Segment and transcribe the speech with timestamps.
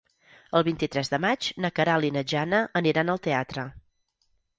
[0.59, 3.67] El vint-i-tres de maig na Queralt i na Jana aniran al teatre.